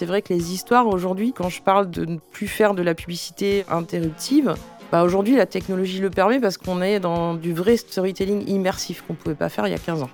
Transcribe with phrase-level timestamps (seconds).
[0.00, 2.94] c'est vrai que les histoires aujourd'hui, quand je parle de ne plus faire de la
[2.94, 4.54] publicité interruptive,
[4.90, 9.12] bah aujourd'hui la technologie le permet parce qu'on est dans du vrai storytelling immersif qu'on
[9.12, 10.10] ne pouvait pas faire il y a 15 ans.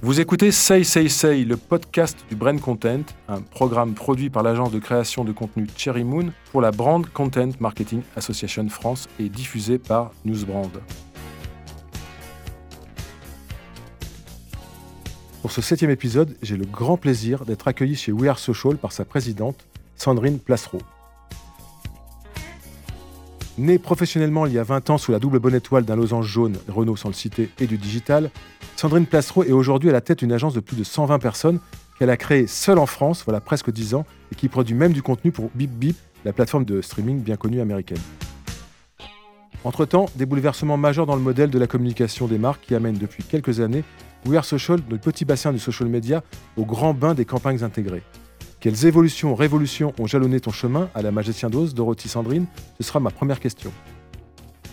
[0.00, 4.72] Vous écoutez Say Say Say, le podcast du Brand Content, un programme produit par l'agence
[4.72, 9.76] de création de contenu Cherry Moon pour la Brand Content Marketing Association France et diffusé
[9.78, 10.72] par Newsbrand.
[15.42, 18.92] Pour ce septième épisode, j'ai le grand plaisir d'être accueilli chez We Are Social par
[18.92, 20.78] sa présidente, Sandrine Placereau.
[23.58, 26.58] Née professionnellement il y a 20 ans sous la double bonne étoile d'un losange jaune,
[26.68, 28.30] Renault sans le citer, et du digital,
[28.76, 31.58] Sandrine Placereau est aujourd'hui à la tête d'une agence de plus de 120 personnes
[31.98, 35.02] qu'elle a créée seule en France, voilà presque 10 ans, et qui produit même du
[35.02, 37.98] contenu pour Bip Bip, la plateforme de streaming bien connue américaine.
[39.64, 43.24] Entre-temps, des bouleversements majeurs dans le modèle de la communication des marques qui amènent depuis
[43.24, 43.82] quelques années
[44.26, 46.22] We Are Social, notre petit bassin du social media,
[46.56, 48.02] au grand bain des campagnes intégrées.
[48.60, 52.46] Quelles évolutions, révolutions ont jalonné ton chemin à la magicien d'Oz, Dorothy Sandrine?
[52.78, 53.72] Ce sera ma première question.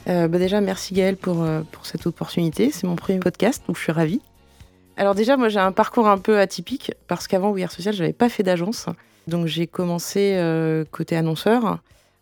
[0.08, 2.72] Euh, bah déjà, merci Gaëlle pour, euh, pour cette opportunité.
[2.72, 4.22] C'est mon premier podcast, donc je suis ravie.
[4.96, 8.14] Alors déjà, moi j'ai un parcours un peu atypique parce qu'avant We Social, je n'avais
[8.14, 8.88] pas fait d'agence.
[9.28, 11.80] Donc j'ai commencé euh, côté annonceur,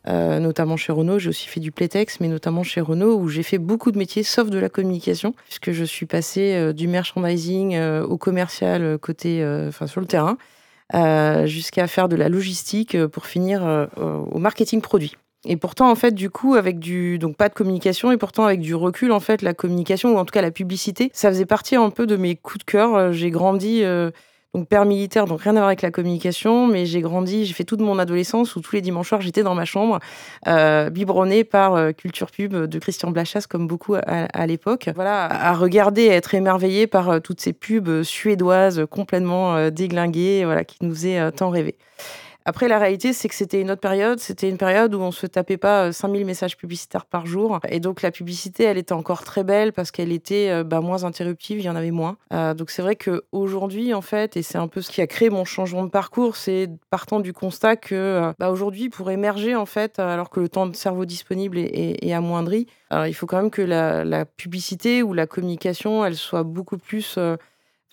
[0.08, 1.20] notamment chez Renault.
[1.20, 4.24] J'ai aussi fait du playtex, mais notamment chez Renault où j'ai fait beaucoup de métiers
[4.24, 10.02] sauf de la communication, puisque je suis passé du merchandising au commercial côté, enfin sur
[10.02, 10.38] le terrain.
[10.96, 15.18] Euh, jusqu'à faire de la logistique euh, pour finir euh, au marketing produit.
[15.44, 18.62] Et pourtant, en fait, du coup, avec du donc pas de communication et pourtant avec
[18.62, 21.76] du recul, en fait, la communication ou en tout cas la publicité, ça faisait partie
[21.76, 23.12] un peu de mes coups de cœur.
[23.12, 23.84] J'ai grandi
[24.53, 27.64] donc père militaire, donc rien à voir avec la communication, mais j'ai grandi, j'ai fait
[27.64, 30.00] toute mon adolescence où tous les dimanches soirs j'étais dans ma chambre,
[30.48, 34.89] euh, biberonnée par euh, Culture Pub de Christian Blachas, comme beaucoup à, l'époque.
[34.95, 40.64] Voilà, à regarder, à être émerveillée par euh, toutes ces pubs suédoises complètement déglinguées, voilà,
[40.64, 41.76] qui nous faisaient tant rêver.
[42.50, 44.20] Après, la réalité, c'est que c'était une autre période.
[44.20, 47.60] C'était une période où on se tapait pas 5000 euh, messages publicitaires par jour.
[47.68, 51.04] Et donc, la publicité, elle était encore très belle parce qu'elle était euh, bah, moins
[51.04, 52.16] interruptive, il y en avait moins.
[52.32, 55.30] Euh, donc, c'est vrai qu'aujourd'hui, en fait, et c'est un peu ce qui a créé
[55.30, 60.00] mon changement de parcours, c'est partant du constat que bah, aujourd'hui, pour émerger, en fait,
[60.00, 64.24] alors que le temps de cerveau disponible est, amoindri, il faut quand même que la,
[64.26, 67.20] publicité ou la communication, elle soit beaucoup plus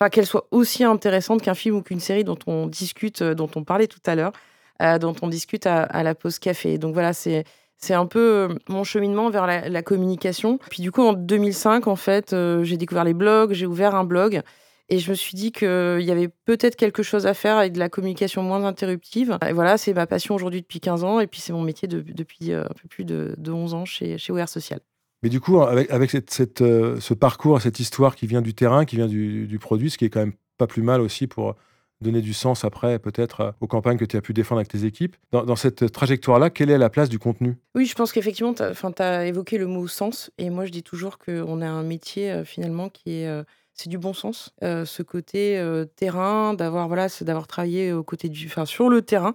[0.09, 3.63] qu'elle soit aussi intéressante qu'un film ou qu'une série dont on discute, euh, dont on
[3.63, 4.33] parlait tout à l'heure,
[4.81, 6.77] euh, dont on discute à, la pause café.
[6.77, 7.45] Donc voilà, c'est
[7.77, 10.59] c'est un peu euh, mon cheminement vers la, communication.
[10.69, 14.41] Puis du coup, en 2005, en fait, j'ai découvert les blogs, j'ai ouvert un blog.
[14.87, 17.79] Et je me suis dit qu'il y avait peut-être quelque chose à faire avec de
[17.79, 19.37] la communication moins interruptive.
[19.47, 21.19] Et voilà, c'est ma passion aujourd'hui depuis 15 ans.
[21.19, 24.33] Et puis c'est mon métier depuis un peu plus de, de 11 ans chez, chez
[24.45, 24.79] Social.
[25.23, 28.85] Mais du coup, avec, avec cette, euh, ce parcours, cette histoire qui vient du terrain,
[28.85, 31.55] qui vient du, produit, ce qui est quand même pas plus mal aussi pour
[32.01, 34.85] donner du sens après, peut-être, euh, aux campagnes que tu as pu défendre avec tes
[34.85, 35.15] équipes.
[35.31, 37.57] Dans, cette trajectoire-là, quelle est la place du contenu?
[37.73, 38.61] Oui, je pense qu'effectivement, tu
[39.01, 40.29] as, évoqué le mot sens.
[40.37, 43.43] Et moi, je dis toujours qu'on a un métier, euh, finalement, qui est.
[43.73, 45.61] c'est du bon sens, ce côté
[45.95, 49.33] terrain, d'avoir voilà, d'avoir travaillé côté du, sur le terrain,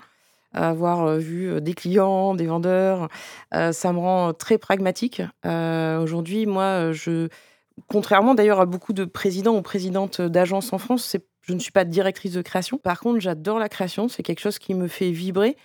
[0.52, 3.08] avoir vu des clients, des vendeurs.
[3.52, 5.22] Ça me rend très pragmatique.
[5.44, 7.28] Aujourd'hui, moi, je,
[7.88, 11.84] contrairement d'ailleurs à beaucoup de présidents ou présidentes d'agences en France, je ne suis pas
[11.84, 12.78] directrice de création.
[12.78, 14.08] Par contre, j'adore la création.
[14.08, 15.56] C'est quelque chose qui me fait vibrer.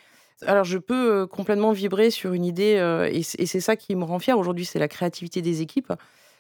[0.46, 2.76] Alors, je peux complètement vibrer sur une idée,
[3.12, 4.38] et c'est ça qui me rend fière.
[4.38, 5.94] Aujourd'hui, c'est la créativité des équipes.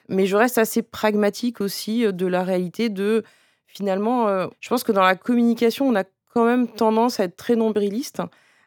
[0.09, 3.23] Mais je reste assez pragmatique aussi de la réalité de,
[3.65, 4.27] finalement,
[4.59, 6.03] je pense que dans la communication, on a
[6.35, 8.21] quand même tendance à être très nombriliste.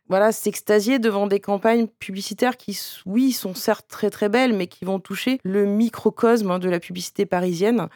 [0.09, 4.87] Voilà, s'extasier devant des campagnes publicitaires qui, oui, sont certes très très belles, mais qui
[4.87, 7.89] vont toucher le microcosme hein, de la publicité parisienne.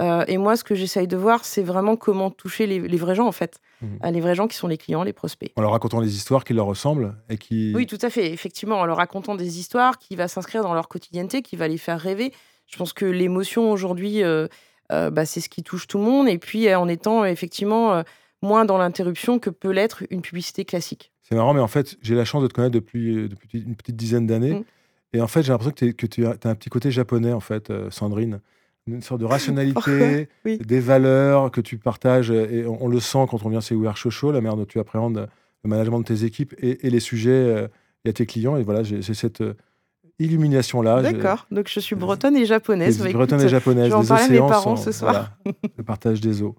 [0.00, 3.28] Euh, et moi, ce que j'essaye de voir, c'est vraiment comment toucher les, vrais gens,
[3.28, 3.60] en fait.
[3.82, 3.86] Mmh.
[4.04, 5.52] Euh, les vrais gens qui sont les clients, les prospects.
[5.54, 7.72] En leur racontant des histoires qui leur ressemblent et qui...
[7.76, 8.32] Oui, tout à fait.
[8.32, 11.78] Effectivement, en leur racontant des histoires qui va s'inscrire dans leur quotidienneté, qui va les
[11.78, 12.32] faire rêver.
[12.66, 14.48] Je pense que l'émotion aujourd'hui, euh,
[14.90, 16.28] bah, c'est ce qui touche tout le monde.
[16.28, 18.02] Et puis, en étant effectivement
[18.42, 21.12] moins dans l'interruption que peut l'être une publicité classique.
[21.22, 23.76] C'est marrant, mais en fait, j'ai la chance de te connaître depuis, euh, depuis une
[23.76, 24.54] petite dizaine d'années.
[24.54, 24.64] Mm.
[25.12, 27.90] Et en fait, j'ai l'impression que, tu as, un petit côté japonais, en fait, euh,
[27.90, 28.40] Sandrine.
[28.86, 32.30] Une sorte de rationalité, des valeurs que tu partages.
[32.30, 35.28] Et on, le sent quand on vient chez Wear Shosho, la manière dont tu appréhendes
[35.62, 37.68] le management de tes équipes et, les sujets euh,
[38.04, 38.56] et à tes clients.
[38.56, 39.44] Et voilà, j'ai cette
[40.18, 41.02] illumination-là.
[41.02, 41.46] D'accord.
[41.50, 43.00] Donc, je suis bretonne et japonaise.
[43.12, 43.86] bretonne et japonaise.
[43.86, 45.36] Je vais en parler à mes parents ce soir.
[45.76, 46.56] le partage des eaux.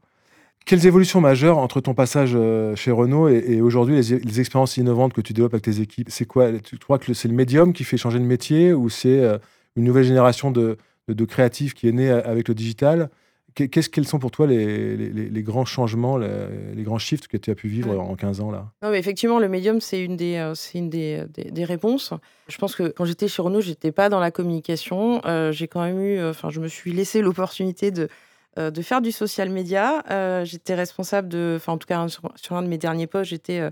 [0.65, 5.21] Quelles évolutions majeures entre ton passage euh, chez Renault et, aujourd'hui les, expériences innovantes que
[5.21, 6.09] tu développes avec tes équipes?
[6.09, 9.19] C'est quoi Tu crois que c'est le médium qui fait changer de métier ou c'est
[9.19, 9.37] euh,
[9.75, 10.77] une nouvelle génération de,
[11.07, 13.09] de, créatifs qui est née avec le digital?
[13.53, 17.55] Qu'est-ce quels sont pour toi les, les, grands changements, les, grands shifts que tu as
[17.55, 18.71] pu vivre en 15 ans là?
[18.81, 22.13] Non, mais Effectivement, le médium, c'est une, des, euh, c'est une des, des, réponses.
[22.47, 25.21] Je pense que quand j'étais chez Renault, j'étais pas dans la communication.
[25.25, 28.07] Euh, j'ai quand même eu, enfin, je me suis laissé l'opportunité de,
[28.57, 30.03] euh, de faire du social media.
[30.43, 33.69] j'étais responsable de, enfin, en tout cas, sur, un de mes derniers postes, j'étais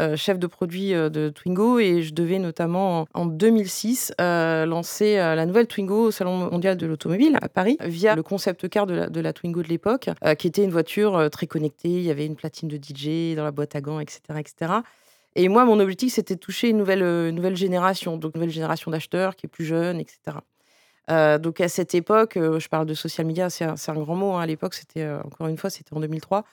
[0.00, 5.16] euh, chef de produit euh, de Twingo et je devais notamment en 2006 euh, lancer
[5.16, 9.20] la nouvelle Twingo au Salon mondial de l'automobile à Paris via le concept car de
[9.20, 11.90] la, Twingo de l'époque, qui était une voiture très connectée.
[11.90, 14.20] Il y avait une platine de DJ dans la boîte à gants, etc.
[14.38, 14.72] etc.
[15.36, 18.90] Et moi, mon objectif, c'était de toucher une nouvelle, nouvelle génération, donc une nouvelle génération
[18.90, 20.38] d'acheteurs qui est plus jeune, etc.
[21.08, 24.32] donc à cette époque, je parle de social media, c'est un, grand mot.
[24.32, 24.40] Hein.
[24.40, 26.44] à l'époque, c'était encore une fois, c'était en 2003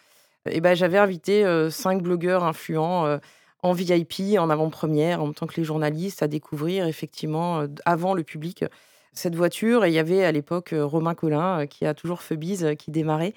[0.49, 3.19] et ben, j'avais invité cinq blogueurs influents
[3.63, 8.65] en VIP, en avant-première, en temps que les journalistes, à découvrir effectivement avant le public
[9.13, 9.85] cette voiture.
[9.85, 13.33] Et il y avait à l'époque Romain Collin, qui a toujours Feubise, qui démarrait,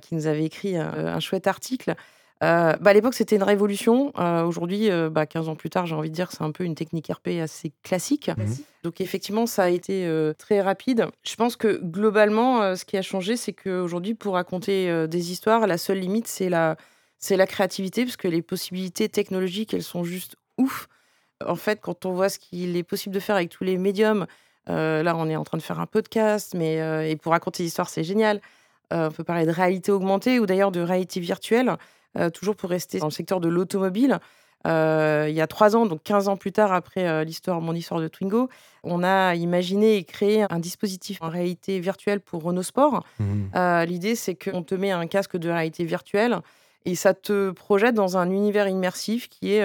[0.00, 1.94] qui nous avait écrit un chouette article euh,
[2.40, 4.12] bah, à l'époque, c'était une révolution.
[4.18, 6.52] Euh, aujourd'hui, euh, bah, 15 ans plus tard, j'ai envie de dire que c'est un
[6.52, 8.28] peu une technique RP assez classique.
[8.28, 8.44] Mmh
[8.82, 10.08] Donc effectivement, ça a été
[10.38, 11.06] très rapide.
[11.22, 15.78] Je pense que globalement, ce qui a changé, c'est qu'aujourd'hui, pour raconter des histoires, la
[15.78, 16.76] seule limite, c'est la,
[17.18, 20.88] c'est la créativité, parce que les possibilités technologiques, elles sont juste ouf.
[21.46, 24.26] En fait, quand on voit ce qu'il est possible de faire avec tous les médiums,
[24.66, 27.90] là, on est en train de faire un podcast, mais et pour raconter des histoires,
[27.90, 28.40] c'est génial.
[28.90, 31.76] on peut parler de réalité augmentée ou d'ailleurs de réalité virtuelle.
[32.18, 34.18] Euh, toujours pour rester dans le secteur de l'automobile.
[34.66, 37.74] Euh, il y a trois ans, donc 15 ans plus tard après euh, l'histoire, mon
[37.74, 38.50] histoire de Twingo,
[38.82, 43.04] on a imaginé et créé un dispositif en réalité virtuelle pour Renault Sport.
[43.20, 43.84] Mmh.
[43.84, 46.40] L'idée, c'est qu'on te met un casque de réalité virtuelle
[46.84, 49.64] et ça te projette dans un univers immersif qui est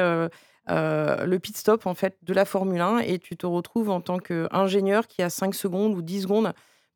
[0.70, 4.20] le pit stop en fait de la Formule 1 et tu te retrouves en tant
[4.20, 6.54] qu'ingénieur qui a 5 secondes ou 10 secondes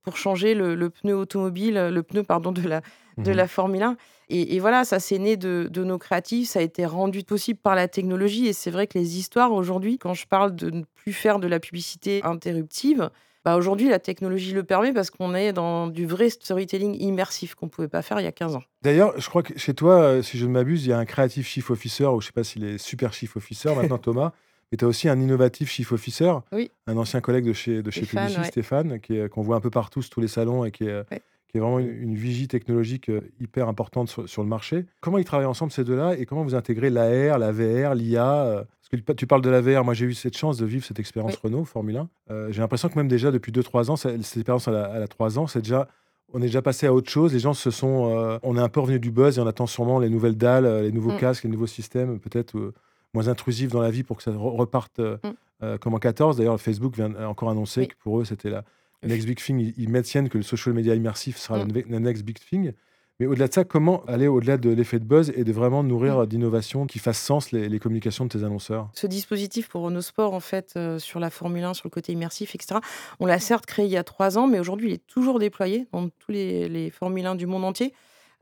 [0.10, 2.82] pour changer le, pneu automobile, le pneu pardon de la,
[3.18, 3.98] de mmh la Formule 1.
[4.32, 7.88] Et, voilà, ça c'est né de, nos créatifs, ça a été rendu possible par la
[7.88, 8.48] technologie.
[8.48, 11.48] Et c'est vrai que les histoires aujourd'hui, quand je parle de ne plus faire de
[11.48, 13.12] la publicité interruptive,
[13.46, 17.68] bah aujourd'hui la technologie le permet parce qu'on est dans du vrai storytelling immersif qu'on
[17.68, 18.64] ne pouvait pas faire il y a 15 ans.
[18.82, 21.06] D'ailleurs, je crois que chez toi, euh, si je ne m'abuse, il y a un
[21.06, 24.34] créatif chief officer, ou je ne sais pas s'il est super chief officer maintenant, Thomas.
[24.72, 26.72] Mais tu as aussi un innovatif chief officer, oui.
[26.88, 29.00] un ancien collègue de chez, de chez Stéphane, Stéphane,
[29.30, 31.04] qu'on voit un peu partout sur tous les salons et qui est,
[31.50, 34.86] qui est vraiment une, vigie technologique euh, hyper importante sur, le marché.
[35.02, 38.64] Comment ils travaillent ensemble ces deux-là et comment vous intégrez l'AR, la VR, l'IA euh,
[38.64, 41.00] Parce que tu parles de la VR, moi j'ai eu cette chance de vivre cette
[41.00, 42.10] expérience Renault Formule 1.
[42.30, 45.48] Euh, j'ai l'impression que même déjà depuis 2-3 ans, cette expérience à la, 3 ans,
[45.48, 45.88] c'est déjà
[46.32, 47.34] on est déjà passé à autre chose.
[47.34, 48.40] Les gens se sont.
[48.44, 50.92] on est un peu revenu du buzz et on attend sûrement les nouvelles dalles, les
[50.92, 51.18] nouveaux mm.
[51.18, 52.72] casques, les nouveaux systèmes, peut-être
[53.14, 55.78] moins intrusifs dans la vie pour que ça reparte mm.
[55.80, 56.38] comme en 14.
[56.38, 58.64] D'ailleurs, Facebook vient encore annoncer que pour eux, c'était la,
[59.04, 61.84] Next Big Thing, ils, maintiennent que le social media immersif sera mm.
[61.90, 62.74] la next big thing.
[63.20, 66.20] Mais au-delà de ça, comment aller au-delà de l'effet de buzz et de vraiment nourrir
[66.20, 66.26] mm.
[66.26, 68.90] d'innovation qui fasse sens les, communications de tes annonceurs?
[68.94, 72.12] Ce dispositif pour Renault Sport, en fait, euh, sur la Formule 1, sur le côté
[72.12, 72.80] immersif, etc.,
[73.20, 75.88] on l'a certes créé il y a trois ans, mais aujourd'hui, il est toujours déployé
[75.94, 77.94] dans tous les, les Formule 1 du monde entier.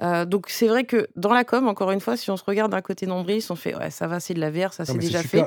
[0.01, 2.71] Euh, donc c'est vrai que dans la com, encore une fois, si on se regarde
[2.71, 5.23] d'un côté nombril, on fait ouais, ça va, c'est de la VR, ça c'est déjà
[5.23, 5.45] fait.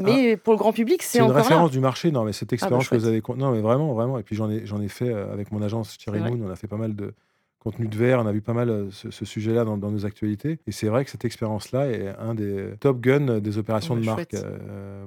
[0.00, 2.10] mais pour le grand public, c'est une référence du marché.
[2.10, 4.18] Non, mais cette ah, bah, expérience que vous avez, non, mais vraiment, vraiment.
[4.18, 6.38] Et puis j'en ai, j'en ai fait euh, avec mon agence Thierry Moon.
[6.42, 7.12] On a fait pas mal de
[7.58, 8.20] contenu de VR.
[8.20, 10.58] On a vu pas mal euh, ce, sujet-là dans, nos actualités.
[10.66, 14.34] Et c'est vrai que cette expérience-là est un des top guns des opérations de marque.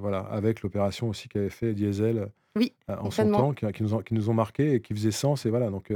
[0.00, 2.28] voilà, avec l'opération aussi qu'avait fait Diesel.
[2.54, 5.44] Oui, en son temps, qui, nous ont, qui nous ont marqué et qui faisait sens.
[5.44, 5.92] Et voilà, donc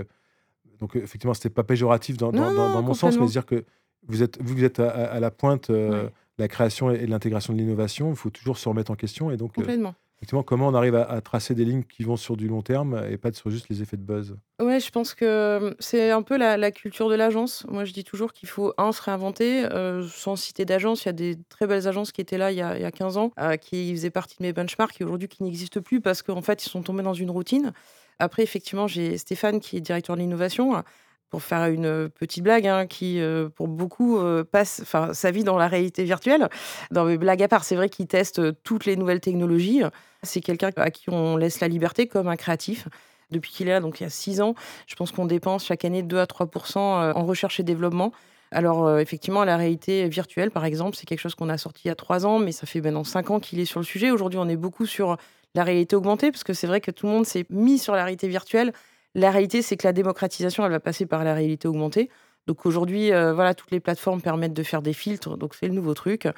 [0.81, 3.65] donc, euh, effectivement, c'était pas péjoratif dans, dans, mon sens, mais dire que
[4.09, 7.59] vous êtes, vous êtes à, la pointe euh, de la création et de l'intégration de
[7.59, 9.31] l'innovation, il faut toujours se remettre en question.
[9.31, 9.95] Et donc, euh, complètement.
[10.17, 13.19] effectivement, comment on arrive à, tracer des lignes qui vont sur du long terme et
[13.19, 14.37] pas sur juste les effets de buzz?
[14.59, 17.67] Ouais, je pense que c'est un peu la, culture de l'agence.
[17.69, 19.69] Moi, je dis toujours qu'il faut, un, se réinventer.
[20.09, 22.63] sans citer d'agence, il y a des très belles agences qui étaient là il y
[22.63, 25.43] a, il y a 15 ans, qui faisaient partie de mes benchmarks et aujourd'hui qui
[25.43, 27.75] n'existent plus parce qu'en fait, ils sont tombés dans une routine.
[28.21, 30.85] Après, effectivement, j'ai Stéphane qui est directeur de l'innovation
[31.31, 33.21] pour faire une petite blague, hein, qui
[33.55, 34.21] pour beaucoup
[34.53, 36.49] passe sa vie dans la réalité virtuelle.
[36.91, 39.83] Dans mes blagues à part, c'est vrai qu'il teste toutes les nouvelles technologies.
[40.23, 42.89] C'est quelqu'un à qui on laisse la liberté comme un créatif.
[43.31, 44.55] Depuis qu'il est là, donc il y a six ans,
[44.89, 48.13] je pense qu'on dépense chaque année 2 à 3 en recherche et développement.
[48.51, 51.91] Alors effectivement, la réalité virtuelle, par exemple, c'est quelque chose qu'on a sorti il y
[51.93, 54.11] a trois ans, mais ça fait maintenant cinq ans qu'il est sur le sujet.
[54.11, 55.17] Aujourd'hui, on est beaucoup sur
[55.55, 58.05] la réalité augmentée, parce que c'est vrai que tout le monde s'est mis sur la
[58.05, 58.73] réalité virtuelle.
[59.15, 62.11] La réalité, c'est que la démocratisation, elle va passer par la réalité augmentée.
[62.47, 65.75] Donc aujourd'hui, euh, voilà, toutes les plateformes permettent de faire des filtres, donc c'est le
[65.75, 66.29] nouveau truc.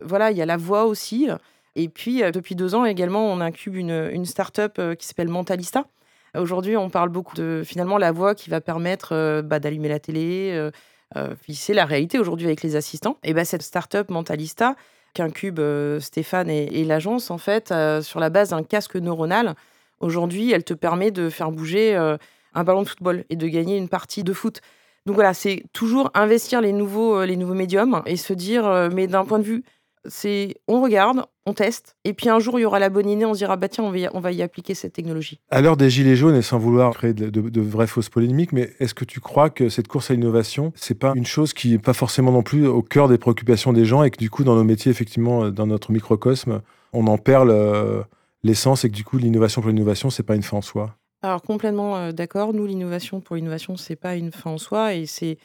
[0.00, 1.28] Voilà, il y a la voix aussi.
[1.76, 5.28] Et puis, euh, depuis deux ans également, on incube une, une start-up euh, qui s'appelle
[5.28, 5.86] Mentalista,
[6.34, 10.70] Aujourd'hui, on parle beaucoup de finalement la voix qui va permettre bah, d'allumer la télé.
[11.50, 13.18] c'est la réalité aujourd'hui avec les assistants.
[13.22, 14.74] Et bah, cette start-up Mentalista,
[15.14, 15.60] qu'incube
[16.00, 19.54] Stéphane et, l'agence, en fait, sur la base d'un casque neuronal,
[20.00, 21.94] aujourd'hui, elle te permet de faire bouger
[22.54, 24.60] un ballon de football et de gagner une partie de foot.
[25.06, 29.24] Donc voilà, c'est toujours investir les nouveaux, les nouveaux médiums et se dire, mais d'un
[29.24, 29.64] point de vue
[30.06, 33.24] c'est on regarde, on teste, et puis un jour il y aura la bonne idée,
[33.24, 35.40] on se dira bah tiens, on va y, on va y appliquer cette technologie.
[35.50, 38.94] À l'heure des gilets jaunes, et sans vouloir créer de, vraies fausses polémiques, mais est-ce
[38.94, 41.94] que tu crois que cette course à l'innovation, c'est pas une chose qui n'est pas
[41.94, 44.64] forcément non plus au cœur des préoccupations des gens, et que du coup dans nos
[44.64, 47.52] métiers, effectivement, dans notre microcosme, on en perd
[48.42, 50.96] l'essence, et que du coup l'innovation pour l'innovation, c'est pas une fin en soi?
[51.22, 52.52] Alors complètement euh, d'accord.
[52.52, 55.38] Nous, l'innovation pour l'innovation, c'est pas une fin en soi et c'est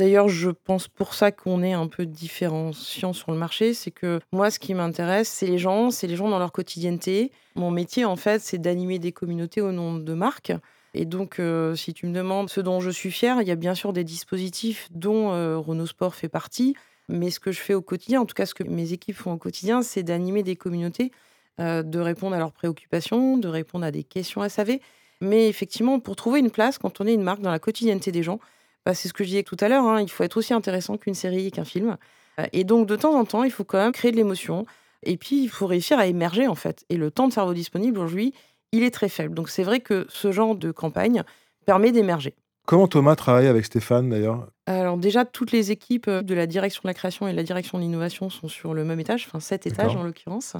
[0.00, 4.18] D'ailleurs, je pense pour ça qu'on est un peu différenciant sur le marché, c'est que
[4.32, 7.32] moi, ce qui m'intéresse, c'est les gens, c'est les gens dans leur quotidienneté.
[7.54, 10.54] Mon métier, en fait, c'est d'animer des communautés au nom de marques.
[10.94, 13.56] Et donc, euh, si tu me demandes ce dont je suis fière, il y a
[13.56, 16.74] bien sûr des dispositifs dont euh, Renault Sport fait partie.
[17.10, 19.32] Mais ce que je fais au quotidien, en tout cas ce que mes équipes font
[19.32, 21.12] au quotidien, c'est d'animer des communautés,
[21.60, 24.78] euh, de répondre à leurs préoccupations, de répondre à des questions SAV.
[25.20, 28.22] Mais effectivement, pour trouver une place, quand on est une marque dans la quotidienneté des
[28.22, 28.40] gens,
[28.84, 30.96] bah, c'est ce que je disais tout à l'heure, hein, il faut être aussi intéressant
[30.96, 31.96] qu'une série et qu'un film.
[32.38, 34.66] Euh, et donc, de temps en temps, il faut quand même créer de l'émotion.
[35.02, 36.84] Et puis, il faut réussir à émerger, en fait.
[36.88, 38.34] Et le temps de cerveau disponible aujourd'hui,
[38.72, 39.34] il est très faible.
[39.34, 41.22] Donc, c'est vrai que ce genre de campagne
[41.66, 42.34] permet d'émerger.
[42.66, 44.46] Comment Thomas travaille avec Stéphane, d'ailleurs?
[44.66, 47.78] Alors, déjà, toutes les équipes de la direction de la création et de la direction
[47.78, 50.56] de l'innovation sont sur le même étage, enfin, sept étages en l'occurrence.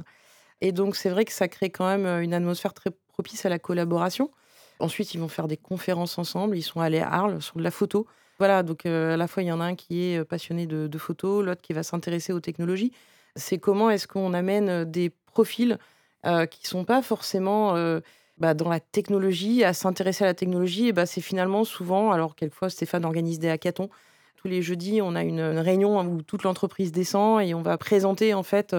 [0.59, 3.59] Et donc, c'est vrai que ça crée quand même une atmosphère très propice à la
[3.59, 4.29] collaboration.
[4.81, 6.57] Ensuite, ils vont faire des conférences ensemble.
[6.57, 8.07] Ils sont allés à Arles sur de la photo.
[8.41, 10.65] Voilà, donc euh, à la fois, il y en a un qui est euh, passionné
[10.65, 12.91] de, de photos, l'autre qui va s'intéresser aux technologies.
[13.35, 15.77] C'est comment est-ce qu'on amène euh, des profils
[16.51, 17.73] qui sont pas forcément
[18.37, 20.89] bah, dans la technologie, à s'intéresser à la technologie.
[20.89, 23.89] Et bah, c'est finalement souvent, alors quelquefois Stéphane organise des hackathons.
[24.35, 28.35] Tous les jeudis, on a une réunion où toute l'entreprise descend et on va présenter
[28.35, 28.75] en fait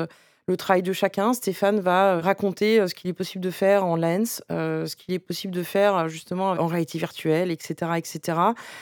[0.49, 1.32] le travail de chacun.
[1.32, 4.96] Stéphane va euh, raconter euh, ce qu'il est possible de faire en lens, euh, ce
[4.96, 7.92] qu'il est possible de faire justement en réalité virtuelle, etc.
[7.96, 8.38] etc.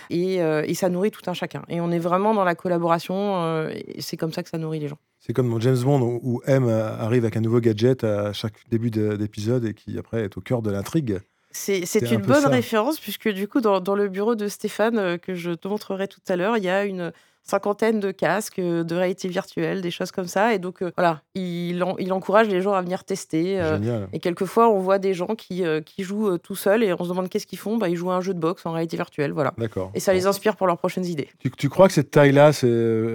[0.09, 1.63] Et, et, ça nourrit tout un chacun.
[1.69, 4.89] Et on est vraiment dans la collaboration et c'est comme ça que ça nourrit les
[4.89, 4.99] gens.
[5.19, 8.91] C'est comme dans James Bond où M arrive avec un nouveau gadget à chaque début
[8.91, 11.19] d'épisode et qui après est au cœur de l'intrigue.
[11.53, 15.51] C'est une bonne référence puisque du coup dans, dans, le bureau de Stéphane que je
[15.51, 17.13] te montrerai tout à l'heure, il y a une
[17.43, 20.55] cinquantaine de casques euh, de réalité virtuelle, des choses comme ça.
[20.55, 23.61] Et donc, euh, voilà, il, il, encourage les gens à venir tester.
[23.61, 27.09] Euh, et quelquefois, on voit des gens qui, qui jouent tout seuls et on se
[27.09, 27.77] demande qu'est-ce qu'ils font.
[27.77, 29.33] Bah, ils jouent à un jeu de boxe en réalité virtuelle.
[29.33, 29.55] Voilà.
[29.59, 29.91] D'accord.
[29.95, 31.29] Et ça les inspire pour leurs prochaines idées.
[31.39, 32.69] Tu, tu crois que cette taille-là, c'est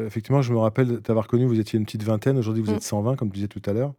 [0.05, 2.38] effectivement, je me rappelle t'avoir connu, vous étiez une petite vingtaine.
[2.38, 2.75] Aujourd'hui, vous mm.
[2.75, 3.94] êtes 120, comme tu disais tout à l'heure.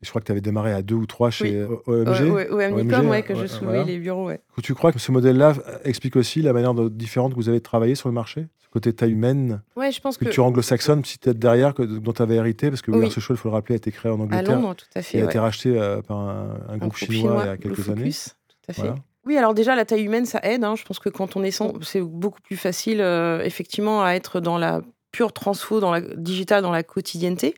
[0.00, 2.30] Je crois que tu avais démarré à deux ou trois chez OMG.
[2.30, 4.30] Oui, OMG, ouais, que je soulevais les bureaux.
[4.62, 7.94] Tu crois que ce modèle-là explique aussi la manière différente que vous avez de travailler
[7.94, 8.46] sur le marché?
[8.70, 9.62] Côté taille humaine?
[9.76, 10.24] Ouais, je pense que.
[10.26, 13.10] Culture anglo-saxonne, peut-être derrière, que, dont tu avais hérité, parce que oui.
[13.10, 14.50] ce show, il faut le rappeler, a été créé en Angleterre.
[14.50, 15.18] À Londres, tout à fait.
[15.18, 18.10] Il a été racheté euh, par un, groupe, chinois, il y a quelques années.
[18.10, 18.92] Tout à fait.
[19.24, 20.64] Oui, alors déjà, la taille humaine, ça aide.
[20.64, 20.74] Hein.
[20.76, 24.40] Je pense que quand on est sans, c'est beaucoup plus facile, euh, effectivement, à être
[24.40, 27.54] dans la pure transfo, dans la digitale, dans la quotidienneté.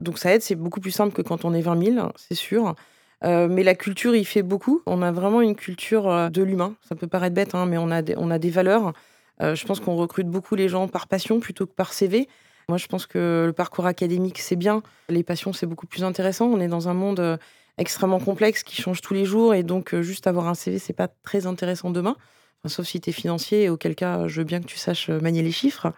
[0.00, 2.74] Donc ça aide, c'est beaucoup plus simple que quand on est 20 000, c'est sûr.
[3.24, 4.82] Euh, mais la culture, il fait beaucoup.
[4.86, 6.74] On a vraiment une culture de l'humain.
[6.88, 8.92] Ça peut paraître bête, hein, mais on a, des, on a des valeurs.
[9.42, 12.28] Euh, je pense qu'on recrute beaucoup les gens par passion plutôt que par CV.
[12.68, 14.82] Moi, je pense que le parcours académique, c'est bien.
[15.08, 16.46] Les passions, c'est beaucoup plus intéressant.
[16.46, 17.36] On est dans un monde euh,
[17.78, 19.54] extrêmement complexe qui change tous les jours.
[19.54, 22.16] Et donc, euh, juste avoir un CV, c'est pas très intéressant demain.
[22.66, 25.52] sauf si tu es financier, auquel cas, je veux bien que tu saches manier les
[25.52, 25.92] chiffres.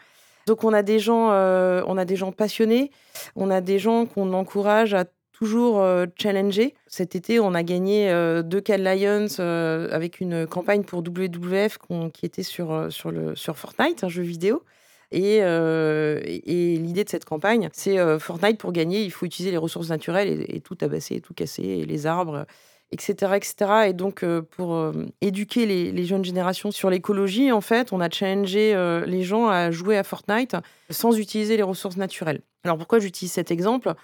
[0.51, 2.91] Donc, on a des gens, on a des gens passionnés.
[3.37, 6.75] On a des gens qu'on encourage à toujours euh, challenger.
[6.89, 11.79] Cet été, on a gagné euh, deux Cal Lions euh, avec une campagne pour WWF
[12.13, 14.65] qui était sur, sur, Fortnite, un jeu vidéo.
[15.13, 20.45] Et, l'idée de cette campagne, c'est Fortnite pour gagner, il faut utiliser les ressources naturelles
[20.49, 22.45] et, tout tabasser, tout casser, et les arbres,
[22.93, 23.35] etc.
[23.37, 23.55] etc.
[23.89, 28.75] Et donc, pour éduquer les, les, jeunes générations sur l'écologie, en fait, on a challengé
[29.07, 30.57] les gens à jouer à Fortnite
[30.91, 32.41] sans utiliser les ressources naturelles.
[32.65, 33.95] Alors, pourquoi j'utilise cet exemple?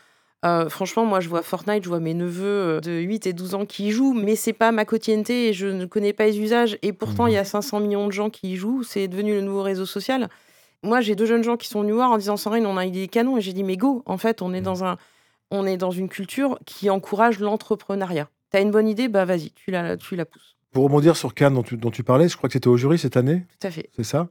[0.44, 3.54] Euh, franchement, moi, je vois Fortnite, je vois mes neveux euh, de 8 et 12
[3.54, 6.38] ans qui y jouent, mais c'est pas ma quotidienneté et je ne connais pas les
[6.38, 6.78] usages.
[6.82, 8.82] Et pourtant, il y a 500 mmh millions de gens qui y jouent.
[8.82, 10.28] C'est devenu le nouveau réseau social.
[10.82, 13.08] Moi, j'ai deux jeunes gens qui sont venus voir en disant Sandrine, on a idée
[13.08, 13.38] canon.
[13.38, 14.64] Et j'ai dit, mais go, en fait, on est, mmh.
[14.64, 14.98] dans un,
[15.50, 18.28] on est dans une culture qui encourage l'entrepreneuriat.
[18.56, 20.56] Tu as une bonne idée, bah vas-y, tu la, tu la pousses.
[20.72, 22.96] Pour rebondir sur Cannes dont tu, dont tu parlais, je crois que c'était au jury
[22.98, 23.44] cette année.
[23.60, 23.90] Tout à fait.
[23.94, 24.28] C'est ça?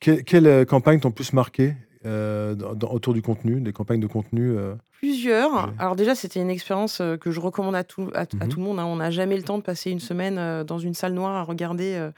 [0.00, 4.56] Quelle, euh, campagne t'ont plus marqué autour du contenu, des campagnes de contenu
[4.98, 5.72] Plusieurs.
[5.78, 8.48] Alors déjà, c'était une expérience que je recommande à tout, à, Mhm.
[8.48, 8.78] tout le monde.
[8.80, 8.84] hein.
[8.86, 12.08] On n'a jamais le temps de passer une semaine dans une salle noire à regarder,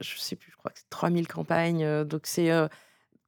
[0.00, 2.04] je sais plus, je crois que c'est 3000 campagnes.
[2.04, 2.50] donc c'est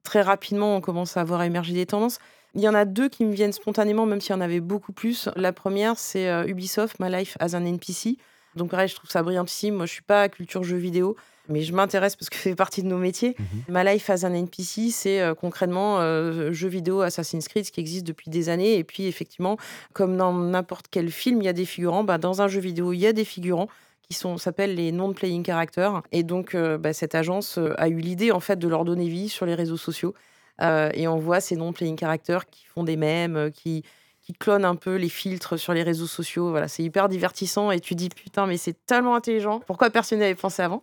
[0.03, 2.17] très rapidement, on commence à voir émerger des tendances.
[2.55, 4.93] Il y en a deux qui me viennent spontanément, même s'il y en avait beaucoup
[4.93, 5.27] plus.
[5.35, 8.17] La première, c'est Ubisoft, My Life as an NPC.
[8.55, 9.75] Donc pareil, je trouve ça brillantissime.
[9.75, 11.17] Moi, je suis pas culture jeux vidéo,
[11.49, 13.35] mais je m'intéresse parce que ça fait partie de nos métiers.
[13.37, 13.75] Mhm.
[13.75, 18.07] My Life as an NPC, c'est concrètement euh, jeu vidéo Assassin's Creed, ce qui existe
[18.07, 18.77] depuis des années.
[18.77, 19.57] Et puis effectivement,
[19.93, 22.05] comme dans n'importe quel film, il y a des figurants.
[22.05, 23.67] Bah, dans un jeu vidéo, il y a des figurants
[24.07, 26.03] qui sont s'appellent les non-playing characters.
[26.11, 29.45] Et donc, bah, cette agence a eu l'idée en fait de leur donner vie sur
[29.45, 30.13] les réseaux sociaux.
[30.61, 33.83] Et on voit ces non-playing characters qui font des mèmes, qui
[34.21, 36.49] qui clonent un peu les filtres sur les réseaux sociaux.
[36.49, 39.59] Voilà, c'est hyper divertissant et tu dis putain, mais c'est tellement intelligent.
[39.67, 40.81] Pourquoi personne n'avait pensé avant?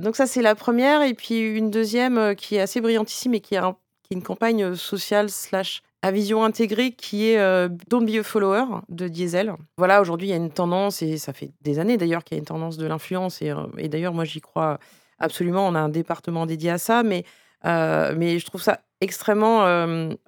[0.00, 1.02] Donc ça, c'est la première.
[1.02, 3.60] Et puis une deuxième qui est assez brillantissime et qui est,
[4.02, 8.64] qui est une campagne sociale slash à vision intégrée qui est Don't Be a Follower
[8.88, 9.54] de Diesel.
[9.76, 12.38] Voilà, aujourd'hui, il y a une tendance, et ça fait des années d'ailleurs qu'il y
[12.38, 14.78] a une tendance de l'influence, et, et d'ailleurs, moi, j'y crois
[15.18, 15.66] absolument.
[15.66, 17.24] On a un département dédié à ça, mais,
[17.64, 19.64] mais je trouve ça extrêmement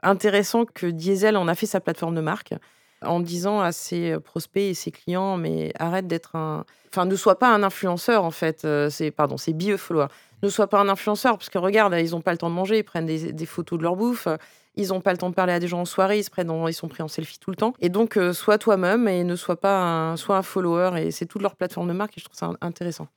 [0.03, 2.55] intéressant que Diesel en a fait sa plateforme de marque
[3.03, 7.39] en disant à ses prospects et ses clients mais arrête d'être un enfin ne sois
[7.39, 10.07] pas un influenceur en fait c'est pardon c'est a follower
[10.43, 12.79] ne sois pas un influenceur parce que regarde ils n'ont pas le temps de manger
[12.79, 14.29] ils prennent des, photos de leur bouffe
[14.77, 16.51] ils n'ont pas le temps de parler à des gens en soirée, ils se prennent
[16.69, 17.75] ils sont pris en selfie tout le temps.
[17.81, 21.01] Et donc, sois toi-même et ne sois pas un, un follower.
[21.01, 23.09] Et c'est toute leur plateforme de marque et je trouve ça intéressant.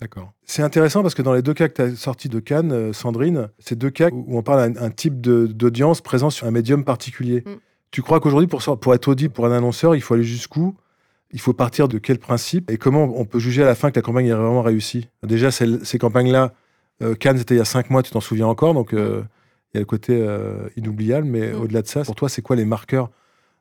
[0.00, 0.32] D'accord.
[0.44, 3.48] C'est intéressant parce que dans les deux cas que tu as sortis de Cannes, Sandrine,
[3.58, 7.42] c'est deux cas où on parle d'un type d'audience présent sur un médium particulier.
[7.44, 7.54] Mm.
[7.90, 10.76] Tu crois qu'aujourd'hui, pour, pour être audible pour un annonceur, il faut aller jusqu'où?
[11.32, 12.70] Il faut partir de quel principe?
[12.70, 15.08] Et comment on peut juger à la fin que la campagne est vraiment réussie?
[15.22, 16.54] Déjà, ces campagnes-là,
[17.02, 19.22] euh, Cannes, c'était il y a cinq mois, tu t'en souviens encore, donc euh,
[19.72, 21.26] il y a le côté euh, inoubliable.
[21.26, 21.60] Mais mm.
[21.60, 23.10] au-delà de ça, pour toi, c'est quoi les marqueurs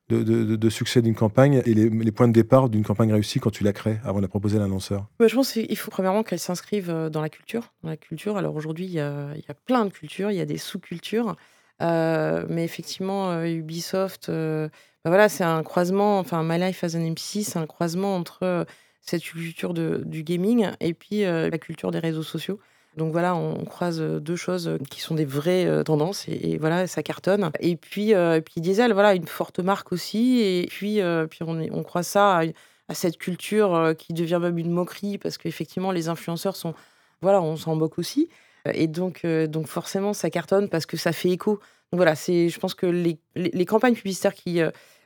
[0.10, 3.74] de, succès d'une campagne et les, points de départ d'une campagne réussie quand tu la
[3.74, 6.92] crées avant de la proposer à l'annonceur bah, Je pense qu'il faut premièrement qu'elle s'inscrive
[7.12, 7.74] dans la culture.
[7.84, 8.38] Dans la culture.
[8.38, 9.34] Alors aujourd'hui, il y, a,
[9.66, 11.36] plein de cultures, il y a des sous-cultures.
[11.82, 14.67] Euh, mais effectivement, euh, Ubisoft, euh,
[15.04, 18.65] bah voilà, c'est un croisement, enfin, My Life as an NPC, c'est un croisement entre
[19.02, 22.60] cette culture du gaming et puis la culture des réseaux sociaux.
[22.97, 27.03] Donc voilà, on croise deux choses qui sont des vraies tendances et, et voilà, ça
[27.03, 27.51] cartonne.
[27.60, 30.39] Et puis, et puis Diesel, voilà, une forte marque aussi.
[30.39, 32.43] Et puis, puis on, on croise ça à,
[32.89, 36.73] à, cette culture qui devient même une moquerie parce qu'effectivement, les influenceurs sont,
[37.21, 38.29] voilà, on s'en moque aussi.
[38.73, 41.60] Et donc, donc forcément, ça cartonne parce que ça fait écho.
[41.91, 44.60] Donc voilà, c'est, je pense que les, les, les campagnes publicitaires qui,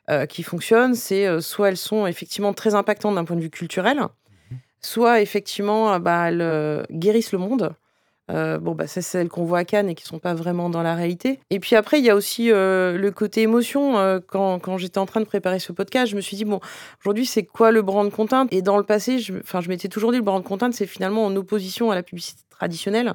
[0.10, 4.00] euh, qui fonctionnent, c'est soit elles sont effectivement très impactantes d'un point de vue culturel,
[4.82, 7.76] soit effectivement bah, elles guérissent le monde.
[8.32, 10.84] Euh, bon, bah, c'est celles qu'on voit à Cannes et qui sont pas vraiment dans
[10.84, 11.40] la réalité.
[11.50, 13.98] Et puis après, il y a aussi euh, le côté émotion.
[13.98, 16.60] Euh, quand, quand j'étais en train de préparer ce podcast, je me suis dit, bon,
[17.02, 18.48] aujourd'hui, c'est quoi le brand content?
[18.52, 21.36] Et dans le passé, je, je m'étais toujours dit, le brand content, c'est finalement en
[21.36, 23.14] opposition à la publicité traditionnelle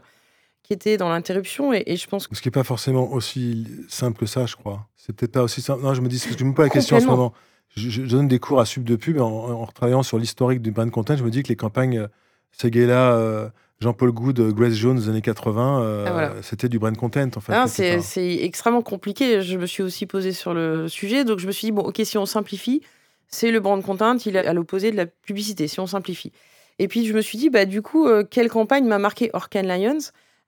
[0.63, 1.73] qui était dans l'interruption.
[1.73, 2.35] Et, et, je pense que...
[2.35, 4.87] Ce qui n'est pas forcément aussi simple que ça, je crois.
[4.97, 5.83] C'est peut-être pas aussi simple.
[5.83, 7.33] Non, je me dis, je ne me pose pas la question en ce moment.
[7.75, 10.73] Je, je, donne des cours à Sub de Pub en, en travaillant sur l'historique du
[10.73, 11.17] brand content.
[11.17, 12.09] Je me dis que les campagnes
[12.53, 16.33] Seguela, Jean-Paul Good, Grace Jones des années 80, euh, ah, voilà.
[16.43, 17.53] c'était du brand content en fait.
[17.53, 19.43] Ah, c'est extrêmement compliqué.
[19.43, 22.01] Je me suis aussi posé sur le sujet, donc je me suis dit bon, ok,
[22.03, 22.81] si on simplifie,
[23.29, 25.69] c'est le brand content, il est à l'opposé de la publicité.
[25.69, 26.33] Si on simplifie.
[26.79, 29.31] Et puis je me suis dit bah du coup, euh, quelle campagne m'a marqué?
[29.33, 29.99] Orcan Lions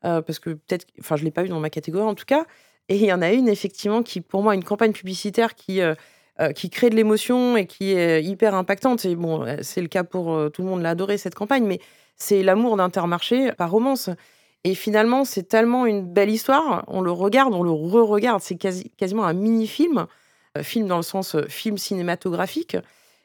[0.04, 2.44] euh, Parce que peut-être, enfin je l'ai pas eu dans ma catégorie en tout cas.
[2.88, 5.94] Et il y en a une effectivement qui, pour moi, une campagne publicitaire qui euh,
[6.54, 9.04] qui crée de l'émotion et qui est hyper impactante.
[9.04, 11.80] Et bon, c'est le cas pour tout le monde l'a adoré cette campagne, mais
[12.18, 14.10] c'est l'amour d'Intermarché par romance.
[14.64, 16.84] Et finalement, c'est tellement une belle histoire.
[16.88, 18.42] On le regarde, on le re-regarde.
[18.42, 20.06] C'est quasi, quasiment un mini-film.
[20.56, 22.76] Euh, film dans le sens euh, film cinématographique.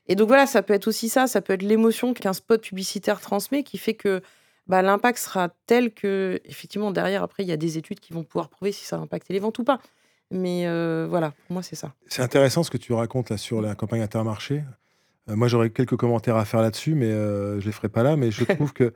[0.08, 1.28] Et donc voilà, ça peut être aussi ça.
[1.28, 4.22] Ça peut être l'émotion qu'un spot publicitaire transmet qui fait que
[4.68, 8.24] bah, l'impact sera tel que, effectivement, derrière, après, il y a des études qui vont
[8.24, 9.80] pouvoir prouver si ça a impacté les ventes ou pas.
[10.32, 11.94] Mais euh, voilà, pour moi, c'est ça.
[12.08, 14.64] C'est intéressant ce que tu racontes là sur la campagne Intermarché.
[15.30, 18.04] Euh, moi, j'aurais quelques commentaires à faire là-dessus, mais euh, je ne les ferai pas
[18.04, 18.16] là.
[18.16, 18.94] Mais je trouve que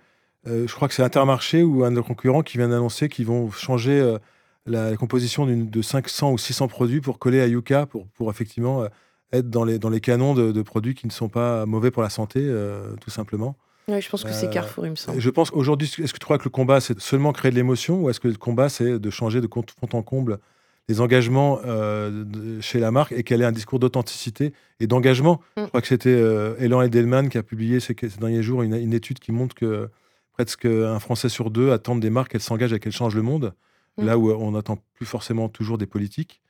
[0.48, 3.26] euh, je crois que c'est Intermarché ou un de nos concurrents qui vient d'annoncer qu'ils
[3.26, 4.18] vont changer
[4.66, 8.88] la composition de 500 ou 600 produits pour coller à Yuka, pour, pour effectivement
[9.32, 12.02] être dans les, dans les canons de, de, produits qui ne sont pas mauvais pour
[12.02, 13.56] la santé, euh, tout simplement.
[13.90, 15.20] Oui, je pense que c'est Carrefour, il me semble.
[15.20, 18.02] Je pense qu'aujourd'hui, est-ce que tu crois que le combat, c'est seulement créer de l'émotion
[18.02, 20.40] ou est-ce que le combat, c'est de changer de compte, fond en comble
[20.88, 25.42] les engagements euh, de, chez la marque et qu'elle ait un discours d'authenticité et d'engagement.
[25.58, 25.62] Mm.
[25.64, 28.76] Je crois que c'était euh, Elan Edelman qui a publié ces, ces derniers jours une,
[28.76, 29.90] une, étude qui montre que
[30.34, 33.54] presque un Français sur deux attend des marques qu'elles s'engagent et qu'elles changent le monde.
[33.98, 34.06] mmh.
[34.06, 36.42] là où on n'attend plus forcément toujours des politiques.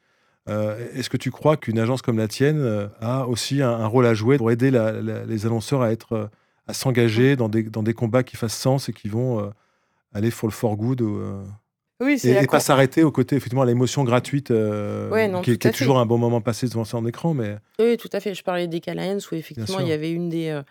[0.50, 4.38] Est-ce que tu crois qu'une agence comme la tienne a aussi un, rôle à jouer
[4.38, 6.30] pour aider les annonceurs à être
[6.67, 9.52] à s'engager dans des, dans des combats qui fassent sens et qui vont
[10.13, 11.02] aller for le for good
[11.99, 15.97] oui, et, et pas s'arrêter au côté, effectivement, à l'émotion gratuite, euh, qui, est toujours
[15.97, 17.33] un bon moment passé devant son écran.
[17.33, 17.57] Mais...
[17.79, 18.36] Oui, tout à fait.
[18.36, 20.62] Je parlais des Alliance, où effectivement, il y avait une des euh,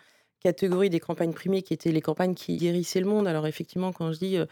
[0.41, 3.27] catégories des campagnes primées qui étaient les campagnes qui guérissaient le monde.
[3.27, 4.45] Alors, effectivement, quand je dis euh,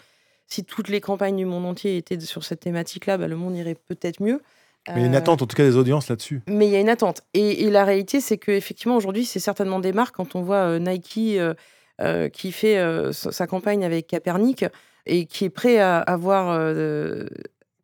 [0.47, 3.77] si toutes les campagnes du monde entier étaient sur cette thématique-là, bah, le monde irait
[3.87, 4.41] peut-être mieux.
[4.89, 6.41] Mais il y a une attente, en tout cas, des audiences là-dessus.
[6.47, 7.21] Mais il y a une attente.
[7.33, 11.39] Et, et la réalité, c'est qu'effectivement, aujourd'hui, c'est certainement des marques, quand on voit Nike
[12.33, 14.65] qui fait sa campagne avec Capernic,
[15.05, 17.25] et qui est prêt à avoir euh,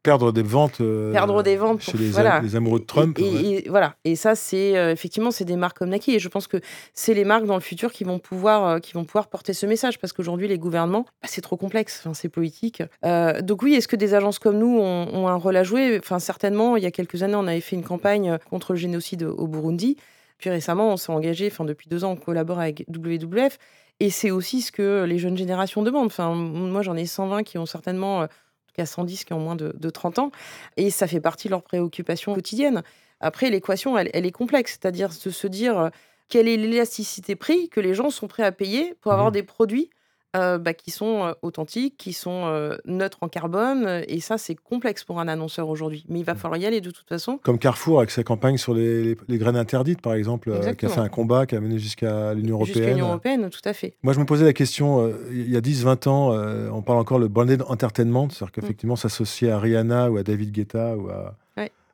[0.03, 3.17] perdre des ventes, euh, perdre des ventes chez les, amoureux de Trump.
[3.19, 3.95] Et, voilà.
[4.03, 6.09] Et ça, c'est euh, effectivement, c'est des marques comme Nike.
[6.09, 6.57] Et je pense que
[6.93, 9.99] c'est les marques dans le futur qui vont pouvoir, qui vont pouvoir porter ce message
[9.99, 12.01] parce qu'aujourd'hui, les gouvernements, bah, c'est trop complexe.
[12.03, 12.81] Enfin, c'est politique.
[13.03, 15.99] donc oui, est-ce que des agences comme nous ont, un rôle à jouer?
[15.99, 16.77] Enfin, certainement.
[16.77, 19.97] Il y a quelques années, on avait fait une campagne contre le génocide au Burundi.
[20.39, 21.47] Puis récemment, on s'est engagé.
[21.51, 23.59] Enfin, depuis deux ans, on collabore avec WWF.
[24.01, 26.07] Et c'est aussi ce que les jeunes générations demandent.
[26.07, 29.39] Enfin, moi, j'en ai 120 qui ont certainement, euh, en tout cas 110 qui ont
[29.39, 30.31] moins de, 30 ans,
[30.75, 32.81] et ça fait partie de leurs préoccupations quotidiennes.
[33.19, 35.89] Après, l'équation, elle, est complexe, c'est-à-dire de se dire euh,
[36.29, 39.43] quelle est l'élasticité prix que les gens sont prêts à payer pour avoir mmh des
[39.43, 39.91] produits
[40.37, 44.01] euh, bah, qui sont euh, authentiques, qui sont euh, neutres en carbone.
[44.07, 46.05] Et ça, c'est complexe pour un annonceur aujourd'hui.
[46.07, 46.37] Mais il va mmh.
[46.37, 47.37] falloir y aller de toute façon.
[47.43, 51.09] Comme Carrefour avec sa campagne sur les, graines interdites, par exemple, qui a fait un
[51.09, 52.75] combat qui a mené jusqu'à l'Union européenne.
[52.77, 53.95] Jusqu'à l'Union européenne, tout à fait.
[54.03, 56.31] Moi, je me posais la question, il y a 10-20 ans,
[56.73, 58.51] on parle encore le branded entertainment, c'est-à-dire mmh.
[58.51, 61.35] qu'effectivement, s'associer à Rihanna ou à David Guetta ou à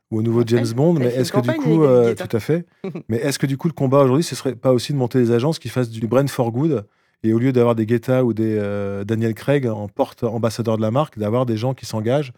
[0.10, 0.94] ou au nouveau James Bond.
[0.94, 1.84] Mais est-ce que du coup,
[2.16, 2.66] tout à fait.
[3.10, 5.32] mais est-ce que du coup, le combat aujourd'hui, ce serait pas aussi de monter des
[5.32, 6.86] agences qui fassent du brand for good
[7.24, 10.82] et au lieu d'avoir des Guetta ou des euh, Daniel Craig en porte ambassadeur de
[10.82, 12.32] la marque, d'avoir des gens qui s'engagent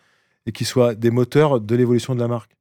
[0.46, 2.52] et qui soient des moteurs de l'évolution de la marque.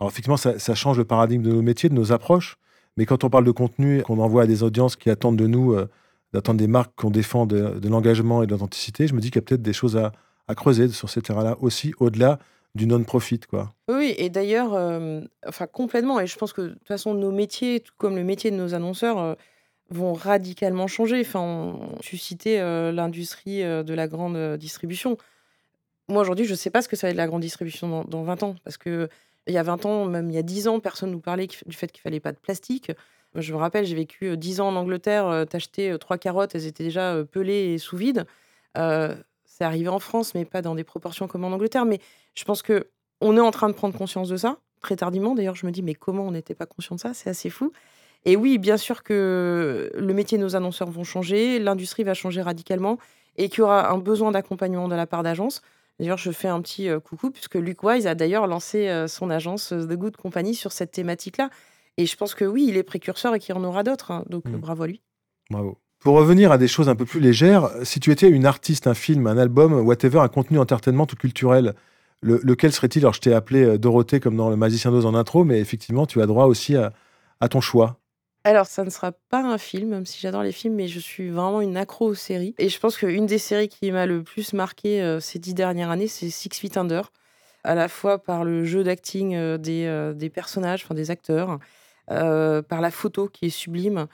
[0.00, 2.56] Alors effectivement, ça, change le paradigme de nos métiers, de nos approches,
[2.96, 5.72] mais quand on parle de contenu, qu'on envoie à des audiences qui attendent de nous,
[5.72, 5.88] euh,
[6.32, 9.44] d'attendre des marques qu'on défend de, l'engagement et de l'authenticité, je me dis qu'il y
[9.44, 10.12] a peut-être des choses à,
[10.54, 12.38] creuser sur ces terrains-là aussi, au-delà
[12.74, 13.40] du non-profit.
[13.40, 13.72] quoi.
[13.88, 17.80] Oui, et d'ailleurs, euh, enfin complètement, et je pense que de toute façon, nos métiers,
[17.80, 19.36] tout comme le métier de nos annonceurs,
[19.90, 21.20] vont radicalement changer.
[21.20, 25.16] Enfin, tu citais euh, l'industrie euh, de la grande euh, distribution.
[26.08, 28.22] Moi, aujourd'hui, je ne sais pas ce que ça va être la grande distribution dans,
[28.22, 28.54] 20 ans.
[28.64, 29.08] Parce que
[29.46, 31.46] il y a 20 ans, même il y a 10 ans, personne ne nous parlait
[31.46, 32.92] du fait qu'il fallait pas de plastique.
[33.34, 37.22] Je me rappelle, j'ai vécu 10 ans en Angleterre, t'achetais trois carottes, elles étaient déjà
[37.30, 38.24] pelées et sous vide.
[38.74, 41.84] c'est arrivé en France, mais pas dans des proportions comme en Angleterre.
[41.84, 41.98] Mais
[42.34, 42.88] je pense que
[43.20, 45.34] on est en train de prendre conscience de ça, très tardivement.
[45.34, 47.12] D'ailleurs, je me dis, mais comment on n'était pas conscient de ça?
[47.12, 47.72] C'est assez fou.
[48.24, 52.40] Et oui, bien sûr que le métier de nos annonceurs vont changer, l'industrie va changer
[52.40, 52.98] radicalement
[53.36, 55.60] et qu'il y aura un besoin d'accompagnement de la part d'agences.
[55.98, 59.30] D'ailleurs, je fais un petit euh, coucou puisque Luke Wise a d'ailleurs lancé euh, son
[59.30, 61.50] agence euh, The Good Company sur cette thématique-là.
[61.98, 64.10] Et je pense que oui, il est précurseur et qu'il y en aura d'autres.
[64.10, 64.24] Hein.
[64.28, 64.56] donc mmh.
[64.56, 65.02] bravo à lui.
[65.50, 65.78] Bravo.
[66.00, 68.94] Pour revenir à des choses un peu plus légères, si tu étais une artiste, un
[68.94, 71.74] film, un album, whatever, un contenu entertainment ou culturel,
[72.22, 73.02] lequel serait-il?
[73.02, 76.20] Alors, je t'ai appelé Dorothée comme dans Le Magicien d'Oz en intro, mais effectivement, tu
[76.20, 78.00] as droit aussi à ton choix.
[78.46, 81.30] Alors, ça ne sera pas un film, même si j'adore les films, mais je suis
[81.30, 82.54] vraiment une accro aux séries.
[82.58, 85.90] Et je pense qu'une des séries qui m'a le plus marqué euh, ces dix dernières
[85.90, 87.10] années, c'est Six Feet Under.
[87.64, 91.58] À la fois par le jeu d'acting euh, des, euh, des, personnages, enfin des acteurs,
[92.06, 94.08] par la photo qui est sublime.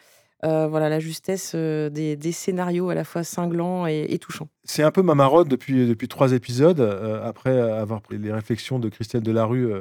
[0.45, 4.49] voilà la justesse des, scénarios à la fois cinglants et, touchants.
[4.62, 8.88] C'est un peu ma marotte depuis, depuis trois épisodes, après avoir pris les réflexions de
[8.88, 9.73] Christiane Delarue,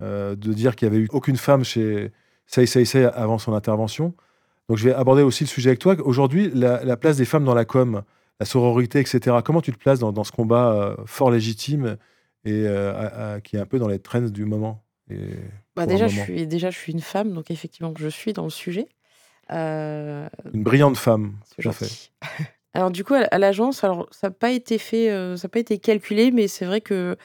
[0.00, 2.10] de dire qu'il n'y avait eu aucune femme chez,
[2.46, 4.14] Say Say Say avant son intervention.
[4.68, 5.96] Donc je vais aborder aussi le sujet avec toi.
[6.04, 8.02] Aujourd'hui, la, place des femmes dans la com,
[8.40, 9.36] la sororité, etc.
[9.44, 11.96] Comment tu te places dans, ce combat euh, fort légitime
[12.44, 14.82] et euh, qui est un peu dans les trends du moment
[15.76, 18.50] bah déjà, je suis, déjà, je suis une femme, donc effectivement, je suis dans le
[18.50, 18.88] sujet.
[19.50, 22.10] Euh, une brillante femme, tout à fait.
[22.72, 25.76] alors du coup, à, l'agence, alors ça n'a pas été fait, ça n'a pas été
[25.78, 27.18] calculé, mais c'est vrai que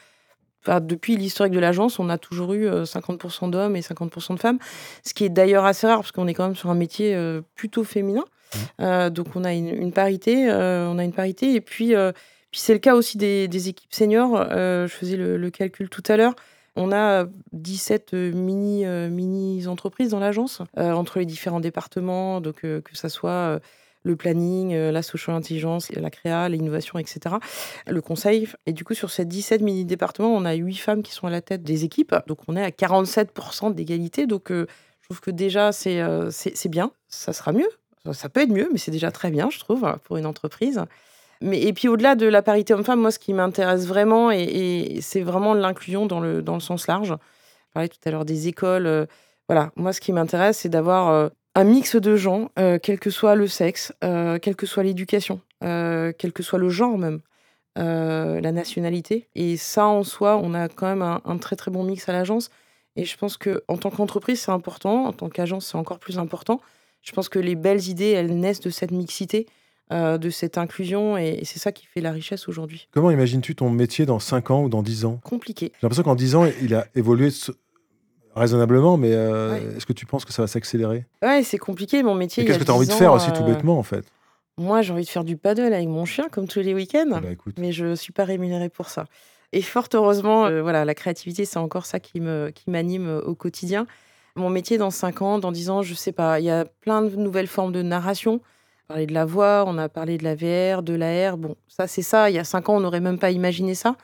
[0.66, 4.58] depuis l'historique de l'agence, on a toujours eu 50% euh, d'hommes et 50% de femmes,
[5.04, 7.40] ce qui est d'ailleurs assez rare parce qu'on est quand même sur un métier euh,
[7.54, 8.24] plutôt féminin.
[8.24, 8.58] Mmh.
[8.80, 11.54] Euh, donc on a une, parité, on a une parité.
[11.54, 11.94] Et puis,
[12.50, 14.36] puis c'est le cas aussi des, équipes seniors.
[14.50, 16.34] je faisais le, calcul tout à l'heure.
[16.76, 23.08] On a 17 mini, mini entreprises dans l'agence entre les différents départements, donc que ça
[23.08, 23.60] soit
[24.02, 27.36] le planning, euh, la social intelligence, la créa, l'innovation, etc.
[27.86, 28.48] Le conseil.
[28.66, 31.40] Et du coup, sur ces 17 mini-départements, on a 8 femmes qui sont à la
[31.40, 32.14] tête des équipes.
[32.26, 34.26] Donc, on est à 47% d'égalité.
[34.26, 34.66] Donc, euh,
[35.00, 36.90] je trouve que déjà, euh, c'est c'est bien.
[37.08, 37.68] Ça sera mieux.
[38.12, 40.80] Ça peut être mieux, mais c'est déjà très bien, je trouve, pour une entreprise.
[41.40, 45.20] Mais, et puis au-delà de la parité homme-femme, moi, ce qui m'intéresse vraiment, et, c'est
[45.20, 47.10] vraiment l'inclusion dans le, dans le sens large.
[47.10, 48.86] Je parlais tout à l'heure des écoles.
[48.86, 49.06] Euh,
[49.48, 53.10] voilà, moi, ce qui m'intéresse, c'est d'avoir euh, un mix de gens, euh, quel que
[53.10, 57.20] soit le sexe, quelle que soit l'éducation, quel que soit le genre même,
[57.76, 59.28] la nationalité.
[59.34, 62.12] Et ça, en soi, on a quand même un, un très très bon mix à
[62.12, 62.50] l'agence.
[62.96, 65.06] Et je pense que en tant qu'entreprise, c'est important.
[65.06, 66.60] En tant qu'agence, c'est encore plus important.
[67.02, 69.46] Je pense que les belles idées, elles naissent de cette mixité.
[69.90, 72.88] Euh, de cette inclusion et, c'est ça qui fait la richesse aujourd'hui.
[72.90, 75.18] Comment imagines-tu ton métier dans 5 ans ou dans 10 ans?
[75.24, 75.72] Compliqué.
[75.72, 77.30] J'ai l'impression qu'en 10 ans, il a évolué
[78.34, 81.06] raisonnablement, mais euh, est-ce que tu penses que ça va s'accélérer?
[81.22, 82.44] Ouais, c'est compliqué mon métier.
[82.44, 84.04] Qu'est-ce que tu as envie de faire aussi tout euh, bêtement en fait?
[84.56, 87.20] Moi, j'ai envie de faire du paddle avec mon chien comme tous les week-ends, bah,
[87.58, 89.06] mais je ne suis pas rémunérée pour ça.
[89.52, 93.86] Et fort heureusement, voilà, la créativité, c'est encore ça qui m'anime qui au quotidien.
[94.36, 97.02] Mon métier dans 5 ans, dans 10 ans, je sais pas, il y a plein
[97.02, 98.40] de nouvelles formes de narration
[98.88, 101.36] parlé de la voix, on a parlé de la VR, de l'AR.
[101.36, 102.30] Bon, ça, c'est ça.
[102.30, 103.96] Il y a cinq ans, on n'aurait même pas imaginé ça.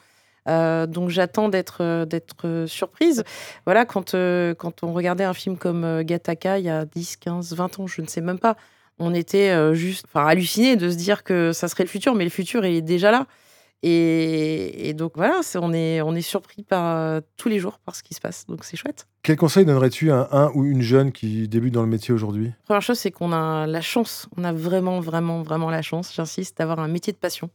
[0.49, 3.25] Euh, donc j'attends d'être euh, d'être euh, surprise.
[3.65, 4.13] Voilà, quand,
[4.59, 8.03] quand on regardait un film comme Gataka il y a 10, 15, 20 ans, je
[8.03, 8.57] ne sais même pas,
[8.99, 12.65] on était juste halluciné de se dire que ça serait le futur, mais le futur
[12.65, 13.27] est déjà là.
[13.87, 18.15] Et, donc voilà, on, est, on est surpris par, tous les jours par ce qui
[18.15, 18.47] se passe.
[18.47, 19.07] Donc c'est chouette.
[19.23, 22.53] Quel conseil donnerais-tu à un ou une jeune qui débute dans le métier aujourd'hui?
[22.65, 26.57] Première chose, c'est qu'on a la chance, on a vraiment, vraiment, vraiment la chance, j'insiste,
[26.59, 27.51] d'avoir un métier de passion.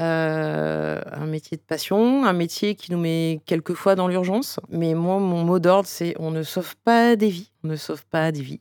[0.00, 4.58] Euh, un métier de passion, un métier qui nous met quelquefois dans l'urgence.
[4.70, 7.50] Mais moi, mon mot d'ordre, c'est on ne sauve pas des vies.
[7.62, 8.60] On ne sauve pas des vies.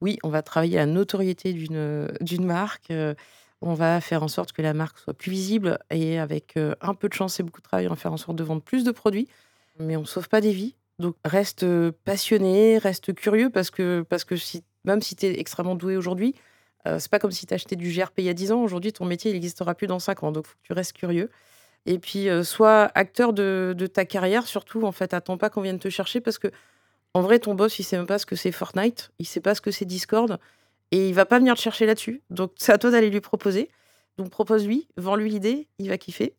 [0.00, 2.92] Oui, on va travailler la notoriété d'une marque.
[2.92, 3.14] Euh,
[3.60, 6.94] on va faire en sorte que la marque soit plus visible et avec euh, un
[6.94, 8.84] peu de chance et beaucoup de travail, on va faire en sorte de vendre plus
[8.84, 9.26] de produits.
[9.80, 10.76] Mais on ne sauve pas des vies.
[11.00, 11.66] Donc reste
[12.04, 16.34] passionné, reste curieux parce que, parce que si, même si tu es extrêmement doué aujourd'hui,
[16.86, 18.62] euh, c'est pas comme si tu achetais du GRP il y a 10 ans.
[18.62, 20.32] Aujourd'hui, ton métier, il n'existera plus dans 5 ans.
[20.32, 21.30] Donc, il faut que tu restes curieux.
[21.86, 24.46] Et puis, sois acteur de, ta carrière.
[24.46, 26.48] Surtout, en fait, attends pas qu'on vienne te chercher parce que,
[27.14, 29.10] en vrai, ton boss, il sait même pas ce que c'est Fortnite.
[29.18, 30.38] Il sait pas ce que c'est Discord.
[30.90, 32.22] Et il va pas venir te chercher là-dessus.
[32.30, 33.68] Donc, c'est à toi d'aller lui proposer.
[34.16, 36.34] Donc, propose-lui, vends-lui l'idée, il va kiffer.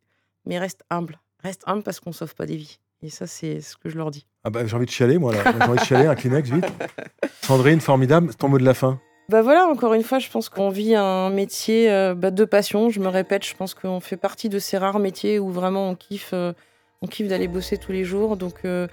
[0.46, 1.20] Mais reste humble.
[1.44, 2.80] Reste humble parce qu'on sauve pas des vies.
[3.02, 4.26] Et ça, c'est ce que je leur dis.
[4.44, 5.44] Ah bah, j'ai envie de chialer, moi, là.
[5.44, 6.66] J'ai envie de chialer, un Kleenex, vite.
[7.42, 8.36] Sandrine, formidable.
[8.36, 9.00] Ton mot de la fin
[9.30, 12.90] bah voilà, encore une fois, je pense qu'on vit un métier euh, bah, de passion.
[12.90, 15.96] Je me répète, je pense qu'on fait partie de ces rares métiers où vraiment on
[15.96, 16.52] kiffe, euh,
[17.04, 18.38] on kiffe d'aller bosser tous les jours.
[18.38, 18.88] Donc euh,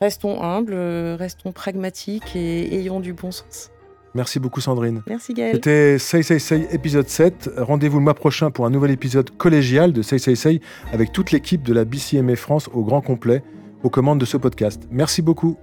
[0.00, 0.74] restons humbles,
[1.18, 3.72] restons pragmatiques et ayons du bon sens.
[4.14, 5.02] Merci beaucoup Sandrine.
[5.08, 5.54] Merci Gaël.
[5.54, 7.50] C'était Say Say Say épisode 7.
[7.56, 10.60] Rendez-vous le mois prochain pour un nouvel épisode collégial de Say Say Say
[10.92, 13.42] avec toute l'équipe de la BCMA France au grand complet
[13.82, 14.82] aux commandes de ce podcast.
[14.92, 15.56] Merci beaucoup.